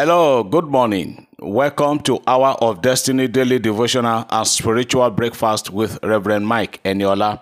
[0.00, 1.26] Hello, good morning.
[1.40, 7.40] Welcome to Hour of Destiny Daily Devotional and Spiritual Breakfast with Reverend Mike Eniola.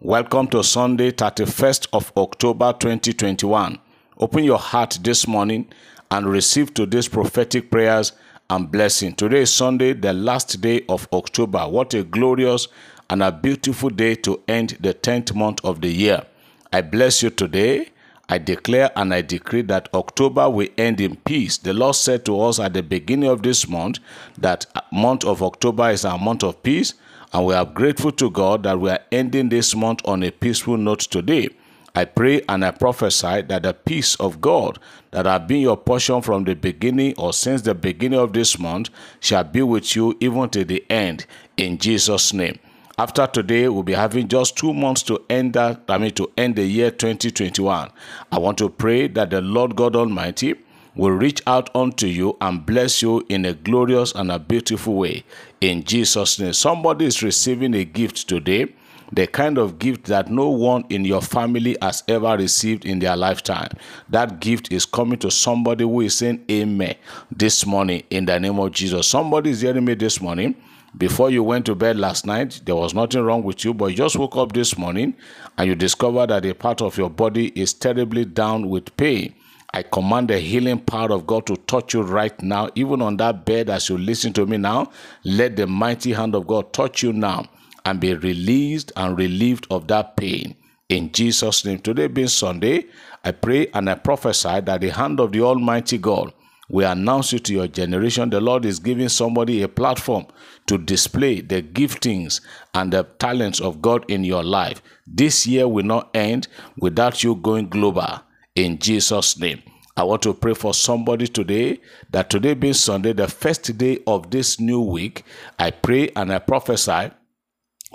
[0.00, 3.78] Welcome to Sunday, 31st of October 2021.
[4.16, 5.68] Open your heart this morning
[6.10, 8.12] and receive today's prophetic prayers
[8.48, 9.14] and blessing.
[9.14, 11.68] Today is Sunday, the last day of October.
[11.68, 12.68] What a glorious
[13.10, 16.24] and a beautiful day to end the 10th month of the year.
[16.72, 17.90] I bless you today
[18.28, 21.56] I declare and I decree that October will end in peace.
[21.56, 24.00] The Lord said to us at the beginning of this month
[24.36, 26.94] that uh, month of October is our month of peace,
[27.32, 30.76] and we are grateful to God that we are ending this month on a peaceful
[30.76, 31.48] note today.
[31.94, 34.78] I pray and I prophesy that the peace of God
[35.10, 38.90] that have been your portion from the beginning or since the beginning of this month
[39.20, 42.58] shall be with you even to the end in Jesus' name.
[43.00, 46.56] After today, we'll be having just two months to end that, I mean, to end
[46.56, 47.92] the year 2021.
[48.32, 50.56] I want to pray that the Lord God Almighty
[50.96, 55.22] will reach out unto you and bless you in a glorious and a beautiful way.
[55.60, 56.52] In Jesus' name.
[56.52, 58.66] Somebody is receiving a gift today,
[59.12, 63.16] the kind of gift that no one in your family has ever received in their
[63.16, 63.70] lifetime.
[64.08, 66.96] That gift is coming to somebody who is saying amen
[67.30, 69.06] this morning in the name of Jesus.
[69.06, 70.56] Somebody is hearing me this morning
[70.96, 73.96] before you went to bed last night, there was nothing wrong with you, but you
[73.96, 75.14] just woke up this morning
[75.56, 79.34] and you discovered that a part of your body is terribly down with pain.
[79.74, 83.44] I command the healing power of God to touch you right now, even on that
[83.44, 84.90] bed as you listen to me now.
[85.24, 87.46] Let the mighty hand of God touch you now
[87.84, 90.56] and be released and relieved of that pain.
[90.88, 91.80] In Jesus' name.
[91.80, 92.86] Today being Sunday,
[93.22, 96.32] I pray and I prophesy that the hand of the Almighty God
[96.68, 98.30] we announce you to your generation.
[98.30, 100.26] The Lord is giving somebody a platform
[100.66, 102.40] to display the giftings
[102.74, 104.82] and the talents of God in your life.
[105.06, 108.20] This year will not end without you going global
[108.54, 109.62] in Jesus' name.
[109.96, 111.80] I want to pray for somebody today
[112.10, 115.24] that today being Sunday, the first day of this new week,
[115.58, 117.10] I pray and I prophesy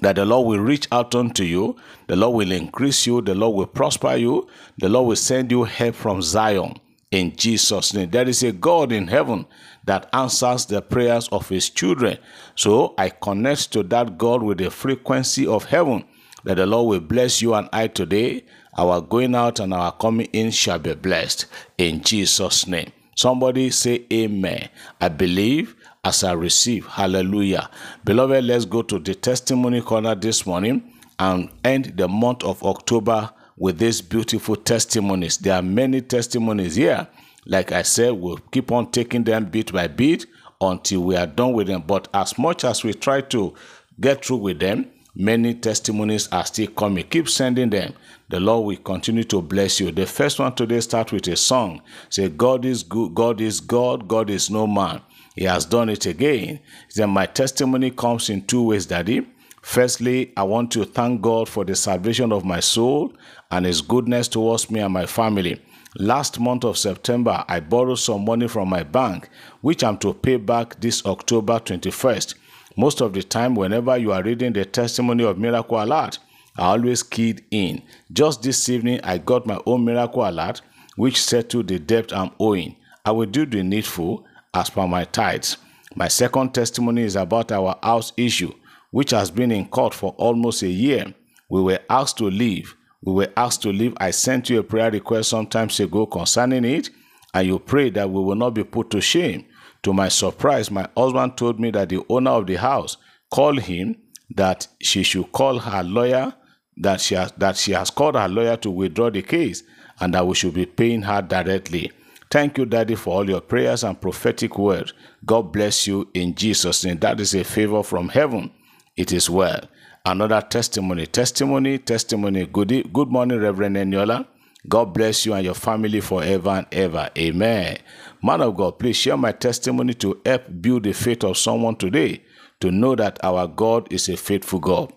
[0.01, 3.55] that the Lord will reach out unto you, the Lord will increase you, the Lord
[3.55, 4.47] will prosper you,
[4.79, 6.75] the Lord will send you help from Zion
[7.13, 8.09] in Jesus' name.
[8.09, 9.45] There is a God in heaven
[9.85, 12.17] that answers the prayers of his children.
[12.55, 16.05] So I connect to that God with the frequency of heaven
[16.43, 18.43] that the Lord will bless you and I today.
[18.75, 21.45] Our going out and our coming in shall be blessed
[21.77, 22.91] in Jesus' name.
[23.15, 24.69] Somebody say amen.
[24.99, 26.87] I believe as I receive.
[26.87, 27.69] Hallelujah.
[28.03, 33.29] Beloved, let's go to the testimony corner this morning and end the month of October
[33.57, 35.37] with these beautiful testimonies.
[35.37, 37.07] There are many testimonies here.
[37.45, 40.25] Like I said, we'll keep on taking them bit by bit
[40.61, 41.83] until we are done with them.
[41.85, 43.53] But as much as we try to
[43.99, 47.05] get through with them, many testimonies are still coming.
[47.07, 47.93] Keep sending them.
[48.29, 49.91] The Lord will continue to bless you.
[49.91, 51.81] The first one today starts with a song.
[52.09, 55.01] Say, God is good, God is God, God is no man.
[55.35, 56.59] He has done it again.
[56.95, 59.27] Then my testimony comes in two ways, Daddy.
[59.61, 63.13] Firstly, I want to thank God for the salvation of my soul
[63.53, 65.61] and His goodness towards me and my family.
[65.97, 69.29] Last month of September, I borrowed some money from my bank,
[69.61, 72.35] which I'm to pay back this October 21st.
[72.75, 76.17] Most of the time, whenever you are reading the testimony of Miracle Alert,
[76.57, 77.83] I always keyed in.
[78.11, 80.61] Just this evening, I got my own Miracle Alert,
[80.95, 82.75] which settled the debt I'm owing.
[83.05, 85.57] I will do the needful as per my tithes.
[85.95, 88.51] My second testimony is about our house issue
[88.93, 91.15] which has been in court for almost a year.
[91.49, 92.75] We were asked to leave.
[93.05, 93.93] We were asked to leave.
[93.97, 96.89] I sent you a prayer request some time ago concerning it,
[97.33, 99.45] and you prayed that we will not be put to shame.
[99.83, 102.95] To my surprise, my husband told me that the owner of the house
[103.29, 103.97] called him
[104.35, 106.33] that she should call her lawyer,
[106.77, 109.63] that she has, that she has called her lawyer to withdraw the case,
[109.99, 111.91] and that we should be paying her directly.
[112.31, 114.93] Thank you, Daddy, for all your prayers and prophetic words.
[115.25, 116.97] God bless you in Jesus' name.
[116.99, 118.51] That is a favor from heaven
[118.95, 119.61] it is well.
[120.05, 122.45] Another testimony, testimony, testimony.
[122.45, 124.27] Good, good morning, Reverend Eniola.
[124.67, 127.09] God bless you and your family forever and ever.
[127.17, 127.77] Amen.
[128.21, 132.21] Man of God, please share my testimony to help build the faith of someone today
[132.59, 134.91] to know that our God is a faithful God.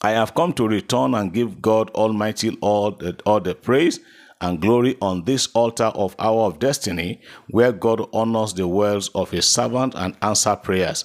[0.00, 4.00] I have come to return and give God Almighty all the, all the praise
[4.40, 7.20] and glory on this altar of Hour of Destiny,
[7.50, 11.04] where God honors the words of His servant and answer prayers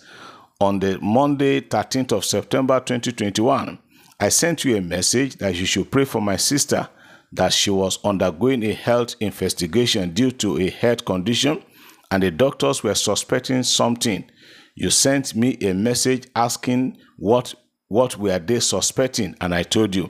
[0.60, 3.78] on the Monday, 13th of September 2021,
[4.20, 6.90] I sent you a message that you should pray for my sister
[7.34, 11.64] that she was undergoing a health investigation due to a health condition
[12.10, 14.30] and the doctors were suspecting something.
[14.76, 17.54] You sent me a message asking what
[17.90, 20.10] what were they suspecting and I told you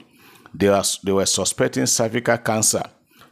[0.54, 2.82] they, was, they were suspecting cervical cancer.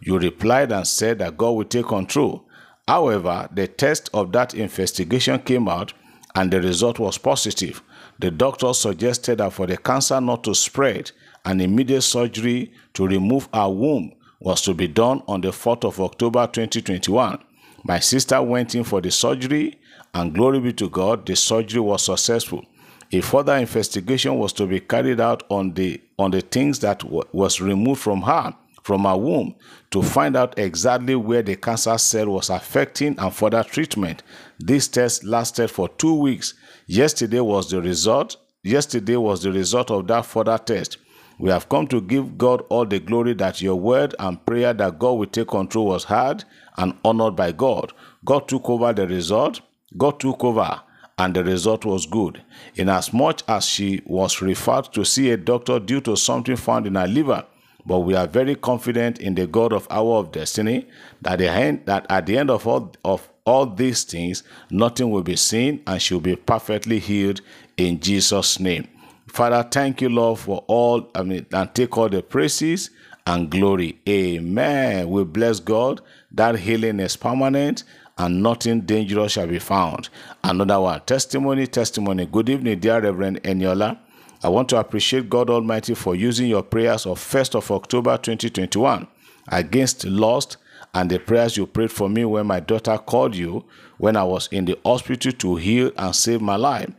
[0.01, 2.47] You replied and said that God will take control
[2.89, 5.93] However, the test of that investigation came out
[6.37, 7.83] and the result was positive.
[8.19, 11.11] The doctor suggested that for the cancer not to spread,
[11.47, 15.99] an immediate surgery to remove her womb was to be done on the 4th of
[15.99, 17.39] October 2021.
[17.85, 19.79] My sister went in for the surgery,
[20.13, 22.65] and glory be to God, the surgery was successful.
[23.13, 27.61] A further investigation was to be carried out on the on the things that was
[27.61, 28.55] removed from her
[28.87, 29.53] from her womb
[29.91, 34.23] to find out exactly where the cancer cell was affecting and further treatment.
[34.61, 36.55] This test lasted for 2 weeks.
[36.87, 38.37] Yesterday was the result.
[38.63, 40.99] Yesterday was the result of that further test.
[41.41, 45.01] We have come to give God all the glory that your word and prayer that
[45.01, 46.45] God will take control was heard
[46.77, 47.93] and honored by God.
[48.25, 49.63] God took over the result.
[49.97, 50.81] God took over
[51.19, 52.41] and the result was good.
[52.77, 57.09] Inasmuch as she was referred to see a doctor due to something found in her
[57.09, 57.45] liver,
[57.87, 60.87] but we are very confident in the God of Hour of Destiny
[61.23, 65.23] that, the end, that at the end of all, of all these things, nothing will
[65.23, 67.41] be seen and she'll be perfectly healed
[67.77, 68.89] in Jesus' name.
[69.29, 72.91] Father, thank you, Lord, for all, I mean, and take all the praises
[73.27, 73.99] and glory.
[74.09, 75.09] Amen.
[75.09, 76.01] We bless God.
[76.33, 77.85] That healing is permanent
[78.19, 80.09] and nothing dangerous shall be found.
[80.43, 81.01] Another one.
[81.03, 82.27] Testimony, testimony.
[82.27, 83.99] Good evening, dear Reverend Eniola.
[84.43, 89.07] I want to appreciate God Almighty for using your prayers of 1st of October 2021
[89.49, 90.59] against lost
[90.95, 93.65] and the prayers you prayed for me when my daughter called you
[93.99, 96.91] when I was in the hospital to heal and save my life.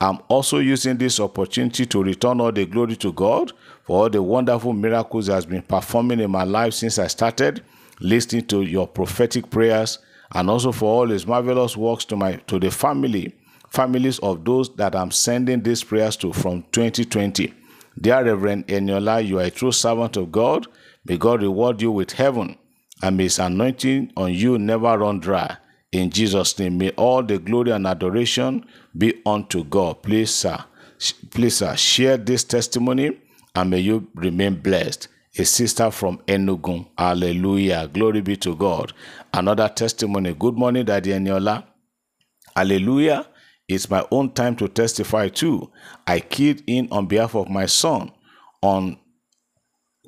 [0.00, 3.52] I'm also using this opportunity to return all the glory to God
[3.84, 7.62] for all the wonderful miracles He has been performing in my life since I started
[8.00, 9.98] listening to your prophetic prayers
[10.32, 13.34] and also for all his marvelous works to my to the family
[13.70, 17.52] families of those that I'm sending these prayers to from 2020.
[18.00, 20.66] Dear Reverend Eniola, you are a true servant of God.
[21.04, 22.56] May God reward you with heaven
[23.02, 25.56] and may his anointing on you never run dry.
[25.92, 28.64] In Jesus' name, may all the glory and adoration
[28.96, 30.02] be unto God.
[30.02, 30.58] Please, sir,
[31.30, 33.18] please, sir, share this testimony
[33.54, 35.08] and may you remain blessed.
[35.38, 36.86] A sister from Enugu.
[36.96, 37.88] Hallelujah.
[37.92, 38.94] Glory be to God.
[39.34, 40.32] Another testimony.
[40.32, 41.62] Good morning, Daddy Eniola.
[42.54, 43.26] Hallelujah.
[43.68, 45.70] It's my own time to testify too.
[46.06, 48.12] I keyed in on behalf of my son
[48.62, 48.98] on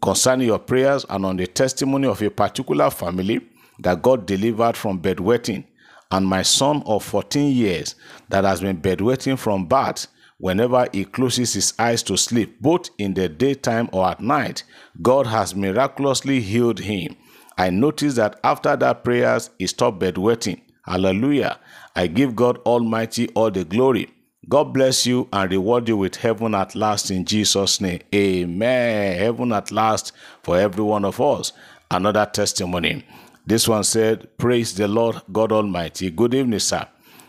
[0.01, 3.41] concerning your prayers and on the testimony of a particular family
[3.81, 5.65] that God delivered from bedwetting
[6.11, 7.95] and my son of 14 years
[8.29, 10.07] that has been bedwetting from birth
[10.39, 14.63] whenever he closes his eyes to sleep, both in the daytime or at night,
[15.03, 17.17] God has miraculously healed him.
[17.57, 20.63] I noticed that after that prayers, he stopped bedwetting.
[20.85, 21.59] Hallelujah.
[21.99, 24.09] I give God Almighty all the glory.
[24.49, 27.99] God bless you and reward you with heaven at last in Jesus' name.
[28.15, 29.19] Amen.
[29.19, 30.12] Heaven at last
[30.45, 31.53] for every one of us.
[31.91, 33.05] Another testimony.
[33.45, 36.09] This one said, Praise the Lord God Almighty.
[36.12, 36.87] Good evening, sir.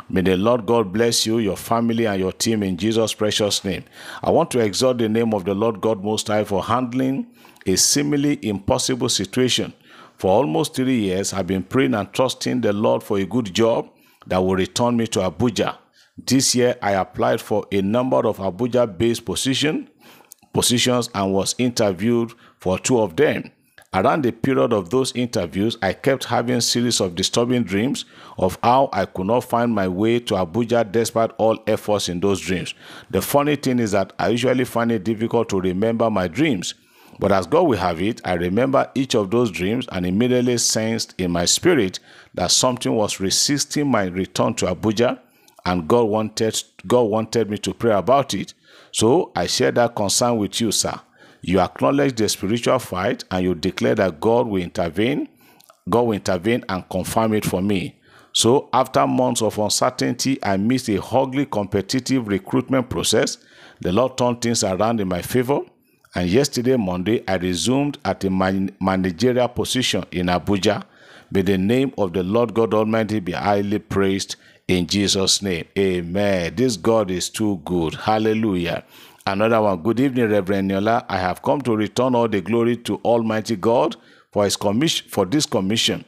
[0.08, 3.86] May the Lord God bless you, your family, and your team in Jesus' precious name.
[4.22, 7.26] I want to exalt the name of the Lord God Most High for handling
[7.66, 9.74] a seemingly impossible situation.
[10.20, 13.90] For almost three years, I've been praying and trusting the Lord for a good job
[14.30, 15.78] that will return me to Abuja.
[16.18, 19.90] This year, I applied for a number of Abuja-based position,
[20.54, 23.52] positions and was interviewed for two of them.
[23.92, 28.06] Around the period of those interviews, I kept having series of disturbing dreams
[28.38, 32.40] of how I could not find my way to Abuja despite all efforts in those
[32.40, 32.76] dreams.
[33.10, 36.76] The funny thing is that I usually find it difficult to remember my dreams.
[37.20, 41.14] But as God will have it, I remember each of those dreams and immediately sensed
[41.18, 42.00] in my spirit
[42.34, 45.20] that something was resisting my return to Abuja
[45.66, 48.54] and God wanted God wanted me to pray about it.
[48.92, 51.00] So I share that concern with you, sir.
[51.42, 55.28] You acknowledge the spiritual fight and you declare that God will intervene.
[55.90, 58.00] God will intervene and confirm it for me.
[58.32, 63.38] So, after months of uncertainty, I missed a ugly competitive recruitment process.
[63.82, 65.62] The Lord turned things around in my favor.
[66.16, 70.84] And yesterday, Monday, I resumed at a man- managerial position in Abuja.
[71.32, 74.36] May the name of the Lord God Almighty be highly praised
[74.68, 75.66] in Jesus' name.
[75.78, 76.54] Amen.
[76.56, 77.94] This God is too good.
[77.96, 78.84] Hallelujah.
[79.28, 79.82] Another one.
[79.84, 81.06] Good evening, Reverend Eniola.
[81.08, 83.96] I have come to return all the glory to Almighty God
[84.32, 86.04] for his commission for this commission.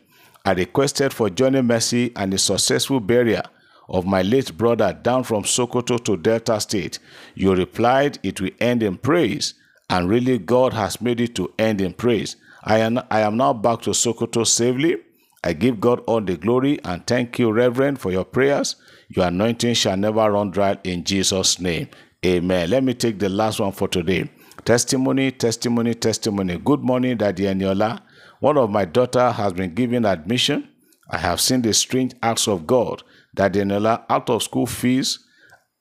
[0.45, 3.43] I requested for Johnny Mercy and the successful burial
[3.89, 6.97] of my late brother down from Sokoto to Delta State.
[7.35, 9.53] You replied it will end in praise,
[9.91, 12.35] and really God has made it to end in praise.
[12.63, 14.97] I am, I am now back to Sokoto safely.
[15.43, 18.75] I give God all the glory and thank you, Reverend, for your prayers.
[19.09, 21.89] Your anointing shall never run dry in Jesus' name.
[22.25, 22.69] Amen.
[22.69, 24.29] Let me take the last one for today.
[24.65, 26.57] Testimony, testimony, testimony.
[26.57, 28.01] Good morning, Daddy Eniola.
[28.39, 30.69] One of my daughter has been given admission
[31.11, 33.03] I have seen the strange acts of God
[33.35, 35.19] that Daniela, out of school fees,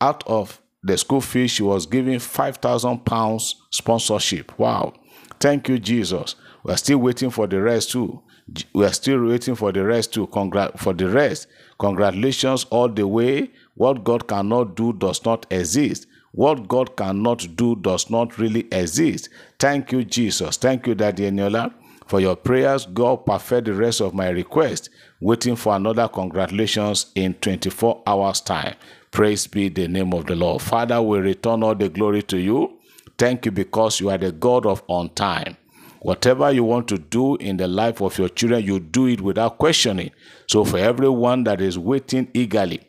[0.01, 4.59] out of the school fee, she was giving 5,000 pounds sponsorship.
[4.59, 4.95] Wow.
[5.39, 6.37] Thank you, Jesus.
[6.65, 8.23] We're still waiting for the rest too.
[8.75, 10.27] We're still waiting for the rest too.
[10.27, 11.47] Congrat for the rest.
[11.79, 13.51] Congratulations all the way.
[13.75, 16.07] What God cannot do does not exist.
[16.33, 19.29] What God cannot do does not really exist.
[19.59, 20.57] Thank you, Jesus.
[20.57, 21.73] Thank you, Daddy Eniola,
[22.07, 22.87] for your prayers.
[22.87, 24.91] God perfect the rest of my request.
[25.21, 28.75] Waiting for another congratulations in 24 hours' time.
[29.11, 30.63] Praise be the name of the Lord.
[30.63, 32.79] Father, we return all the glory to you.
[33.19, 35.57] Thank you because you are the God of on time.
[36.01, 39.59] Whatever you want to do in the life of your children, you do it without
[39.59, 40.11] questioning.
[40.47, 42.81] So, for everyone that is waiting eagerly,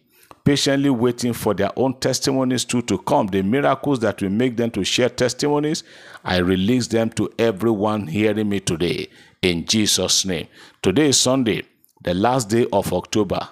[0.46, 4.72] patiently waiting for their own testimonies too to come, the miracles that will make them
[4.72, 5.84] to share testimonies,
[6.24, 9.10] I release them to everyone hearing me today
[9.42, 10.48] in Jesus' name.
[10.82, 11.64] Today is Sunday,
[12.04, 13.50] the last day of October.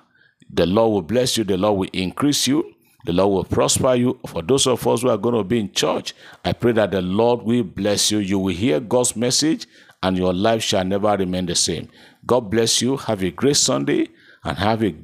[0.50, 2.76] The Lord will bless you, the Lord will increase you.
[3.06, 4.20] The Lord will prosper you.
[4.28, 6.14] For those of us who are going to be in church,
[6.44, 8.20] I pray that the Lord will bless you.
[8.20, 9.68] You will hear God's message
[10.04, 11.88] and your life shall never remain the same.
[12.26, 12.98] God bless you.
[12.98, 14.10] Have a great Sunday
[14.44, 14.96] and have a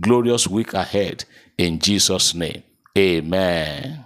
[0.00, 1.24] glorious week ahead.
[1.58, 2.62] In Jesus' name,
[2.96, 4.04] amen.